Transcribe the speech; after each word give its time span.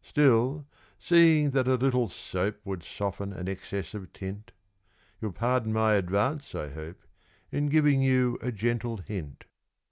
Still, 0.00 0.64
seeing 0.98 1.50
that 1.50 1.68
a 1.68 1.74
little 1.74 2.08
soap 2.08 2.62
Would 2.64 2.82
soften 2.82 3.34
an 3.34 3.46
excess 3.46 3.92
of 3.92 4.10
tint, 4.14 4.50
You'll 5.20 5.32
pardon 5.34 5.70
my 5.70 5.96
advance, 5.96 6.54
I 6.54 6.70
hope, 6.70 7.02
In 7.50 7.66
giving 7.66 8.00
you 8.00 8.38
a 8.40 8.50
gentle 8.52 8.96
hint. 8.96 9.44